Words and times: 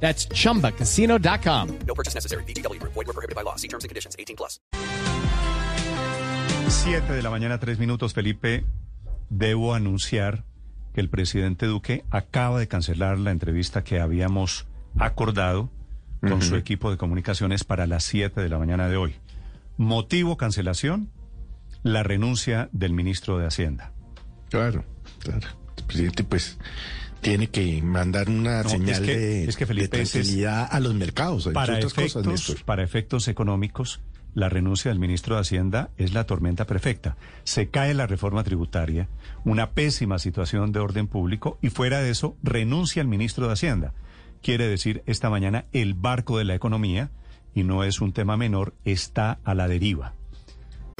That's 0.00 0.28
chumbacasino.com. 0.28 1.68
No 1.86 1.94
purchase 1.94 2.14
necessary. 2.14 2.44
BGW. 2.44 2.80
Void 2.82 2.94
were 2.94 3.12
prohibited 3.12 3.34
by 3.34 3.42
law. 3.42 3.56
See 3.56 3.68
terms 3.68 3.84
and 3.84 3.90
conditions. 3.90 4.14
18 4.18 4.36
plus. 4.36 4.60
7 6.68 7.12
de 7.12 7.22
la 7.22 7.30
mañana, 7.30 7.58
tres 7.58 7.78
minutos, 7.78 8.12
Felipe. 8.12 8.64
Debo 9.30 9.74
anunciar 9.74 10.44
que 10.94 11.00
el 11.00 11.08
presidente 11.08 11.66
Duque 11.66 12.04
acaba 12.10 12.58
de 12.58 12.68
cancelar 12.68 13.18
la 13.18 13.30
entrevista 13.30 13.84
que 13.84 14.00
habíamos 14.00 14.66
acordado 14.98 15.70
con 16.20 16.42
su 16.42 16.56
equipo 16.56 16.90
de 16.90 16.96
comunicaciones 16.96 17.64
para 17.64 17.86
las 17.86 18.04
7 18.04 18.40
de 18.40 18.48
la 18.48 18.58
mañana 18.58 18.88
de 18.88 18.96
hoy. 18.96 19.16
Motivo 19.76 20.36
cancelación, 20.36 21.10
la 21.82 22.02
renuncia 22.02 22.68
del 22.72 22.92
ministro 22.92 23.38
de 23.38 23.46
Hacienda. 23.46 23.92
Claro, 24.50 24.84
claro. 25.20 25.48
El 25.76 25.84
presidente, 25.84 26.24
pues, 26.24 26.58
tiene 27.30 27.48
que 27.48 27.82
mandar 27.82 28.28
una 28.28 28.62
No, 28.62 28.68
señal 28.68 28.90
es 28.90 29.00
que- 29.00 29.16
de, 29.16 29.44
es 29.44 29.56
que 29.56 29.66
Felipe, 29.66 29.96
de 29.96 30.02
ese 30.02 30.20
es- 30.20 30.26
tranquilidad 30.26 30.68
a 30.70 30.80
los 30.80 30.94
mercados, 30.94 31.48
cosas, 31.94 32.62
para 32.64 32.82
efectos 32.82 33.28
económicos, 33.28 34.00
la 34.34 34.48
renuncia 34.48 34.90
del 34.90 34.98
ministro 34.98 35.34
de 35.36 35.40
Hacienda 35.40 35.90
es 35.96 36.12
la 36.12 36.24
tormenta 36.24 36.66
perfecta. 36.66 37.16
Se 37.44 37.68
cae 37.68 37.94
la 37.94 38.06
reforma 38.06 38.44
tributaria, 38.44 39.08
una 39.44 39.70
pésima 39.70 40.18
situación 40.18 40.72
de 40.72 40.80
orden 40.80 41.06
público 41.06 41.58
y 41.62 41.70
fuera 41.70 42.00
de 42.00 42.10
eso 42.10 42.36
renuncia 42.42 43.00
el 43.00 43.08
ministro 43.08 43.46
de 43.46 43.54
Hacienda. 43.54 43.92
Quiere 44.42 44.68
decir, 44.68 45.02
esta 45.06 45.30
mañana 45.30 45.64
el 45.72 45.94
barco 45.94 46.36
de 46.38 46.44
la 46.44 46.54
economía, 46.54 47.10
y 47.54 47.64
no 47.64 47.82
es 47.84 48.00
un 48.02 48.12
tema 48.12 48.36
menor, 48.36 48.74
está 48.84 49.38
a 49.44 49.54
la 49.54 49.66
deriva. 49.68 50.12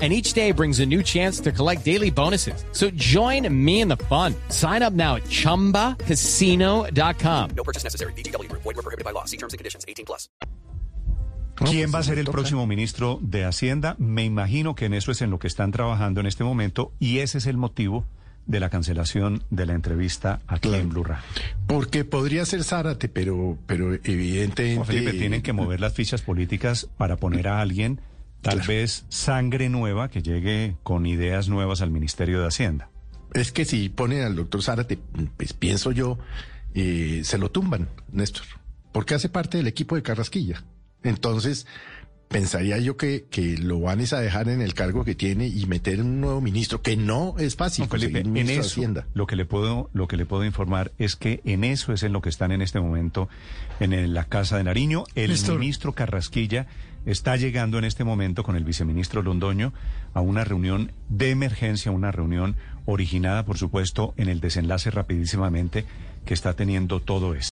And 0.00 0.12
each 0.12 0.32
day 0.32 0.52
brings 0.52 0.78
a 0.78 0.86
new 0.86 1.02
chance 1.02 1.40
to 1.40 1.50
collect 1.50 1.84
daily 1.84 2.10
bonuses. 2.10 2.64
So 2.70 2.88
join 2.94 3.48
me 3.52 3.80
in 3.80 3.88
the 3.88 3.96
fun. 4.08 4.36
Sign 4.48 4.84
up 4.84 4.92
now 4.92 5.16
at 5.16 5.24
chumbacasino.com. 5.24 7.50
No 7.56 7.64
purchase 7.64 7.82
necessary. 7.82 8.12
BGW. 8.12 8.48
Void 8.52 8.64
were 8.64 8.74
prohibited 8.82 9.04
by 9.04 9.10
law. 9.12 9.24
See 9.24 9.36
terms 9.36 9.54
and 9.54 9.58
conditions. 9.58 9.84
18 9.88 10.06
plus. 10.06 10.30
¿Quién 11.56 11.90
va 11.92 11.98
a 11.98 12.02
ser 12.04 12.20
el 12.20 12.26
próximo 12.26 12.64
ministro 12.68 13.18
de 13.20 13.44
Hacienda? 13.44 13.96
Me 13.98 14.24
imagino 14.24 14.76
que 14.76 14.84
en 14.84 14.94
eso 14.94 15.10
es 15.10 15.20
en 15.22 15.30
lo 15.30 15.40
que 15.40 15.48
están 15.48 15.72
trabajando 15.72 16.20
en 16.20 16.26
este 16.26 16.44
momento 16.44 16.92
y 17.00 17.18
ese 17.18 17.38
es 17.38 17.46
el 17.46 17.56
motivo 17.56 18.04
de 18.46 18.60
la 18.60 18.70
cancelación 18.70 19.42
de 19.50 19.66
la 19.66 19.72
entrevista 19.74 20.38
aquí 20.46 20.68
Claro. 20.68 20.84
en 20.84 20.88
Blue 20.90 21.02
Radio. 21.02 21.24
Porque 21.66 22.04
podría 22.04 22.46
ser 22.46 22.62
Zárate, 22.62 23.08
pero, 23.08 23.58
pero 23.66 23.94
evidentemente... 23.94 24.84
Felipe, 24.84 25.12
tienen 25.14 25.42
que 25.42 25.52
mover 25.52 25.80
las 25.80 25.94
fichas 25.94 26.22
políticas 26.22 26.88
para 26.96 27.16
poner 27.16 27.48
a 27.48 27.60
alguien, 27.60 28.00
tal 28.42 28.54
Claro. 28.58 28.68
vez 28.68 29.04
sangre 29.08 29.68
nueva, 29.68 30.08
que 30.08 30.22
llegue 30.22 30.76
con 30.82 31.06
ideas 31.06 31.48
nuevas 31.48 31.80
al 31.82 31.90
Ministerio 31.90 32.40
de 32.40 32.48
Hacienda. 32.48 32.90
Es 33.34 33.52
que 33.52 33.64
si 33.64 33.88
ponen 33.88 34.22
al 34.22 34.36
doctor 34.36 34.62
Zárate, 34.62 34.98
pues 35.36 35.52
pienso 35.52 35.92
yo, 35.92 36.18
eh, 36.74 37.20
se 37.24 37.36
lo 37.38 37.50
tumban, 37.50 37.88
Néstor, 38.10 38.44
porque 38.92 39.14
hace 39.14 39.28
parte 39.28 39.58
del 39.58 39.66
equipo 39.66 39.96
de 39.96 40.02
Carrasquilla. 40.02 40.64
Entonces, 41.02 41.66
pensaría 42.28 42.78
yo 42.78 42.96
que, 42.96 43.26
que 43.30 43.56
lo 43.56 43.80
van 43.80 44.00
es 44.00 44.12
a 44.12 44.20
dejar 44.20 44.48
en 44.48 44.60
el 44.60 44.74
cargo 44.74 45.04
que 45.04 45.14
tiene 45.14 45.46
y 45.46 45.66
meter 45.66 46.00
un 46.00 46.20
nuevo 46.20 46.40
ministro, 46.40 46.82
que 46.82 46.96
no 46.96 47.34
es 47.38 47.56
fácil 47.56 47.84
No, 47.84 47.90
Felipe, 47.90 48.22
conseguir 48.22 48.40
en 48.40 48.46
de 48.46 48.52
eso, 48.54 48.62
Hacienda. 48.62 49.06
lo 49.14 49.26
que 49.26 49.36
le 49.36 49.44
puedo, 49.44 49.90
lo 49.92 50.08
que 50.08 50.16
le 50.16 50.26
puedo 50.26 50.44
informar 50.44 50.92
es 50.98 51.16
que 51.16 51.40
en 51.44 51.64
eso 51.64 51.92
es 51.92 52.02
en 52.02 52.12
lo 52.12 52.20
que 52.20 52.28
están 52.28 52.52
en 52.52 52.62
este 52.62 52.80
momento 52.80 53.28
en 53.80 54.14
la 54.14 54.24
Casa 54.24 54.56
de 54.56 54.64
Nariño. 54.64 55.04
El 55.14 55.34
ministro 55.58 55.92
Carrasquilla 55.92 56.66
está 57.06 57.36
llegando 57.36 57.78
en 57.78 57.84
este 57.84 58.04
momento 58.04 58.42
con 58.42 58.56
el 58.56 58.64
viceministro 58.64 59.22
Londoño 59.22 59.72
a 60.12 60.20
una 60.20 60.44
reunión 60.44 60.92
de 61.08 61.30
emergencia, 61.30 61.90
una 61.90 62.12
reunión 62.12 62.56
originada, 62.84 63.44
por 63.44 63.56
supuesto, 63.56 64.14
en 64.16 64.28
el 64.28 64.40
desenlace 64.40 64.90
rapidísimamente 64.90 65.84
que 66.24 66.34
está 66.34 66.54
teniendo 66.54 67.00
todo 67.00 67.34
esto. 67.34 67.57